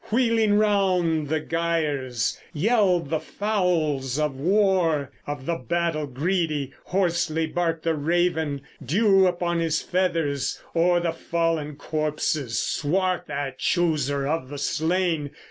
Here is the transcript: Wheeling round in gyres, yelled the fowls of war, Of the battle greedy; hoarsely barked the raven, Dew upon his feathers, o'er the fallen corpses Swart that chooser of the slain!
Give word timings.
Wheeling 0.11 0.55
round 0.57 1.31
in 1.31 1.47
gyres, 1.47 2.39
yelled 2.53 3.11
the 3.11 3.19
fowls 3.19 4.17
of 4.17 4.35
war, 4.35 5.11
Of 5.27 5.45
the 5.45 5.57
battle 5.57 6.07
greedy; 6.07 6.73
hoarsely 6.85 7.45
barked 7.45 7.83
the 7.83 7.93
raven, 7.93 8.61
Dew 8.83 9.27
upon 9.27 9.59
his 9.59 9.83
feathers, 9.83 10.59
o'er 10.75 11.01
the 11.01 11.13
fallen 11.13 11.75
corpses 11.75 12.57
Swart 12.57 13.25
that 13.27 13.59
chooser 13.59 14.25
of 14.27 14.49
the 14.49 14.57
slain! 14.57 15.29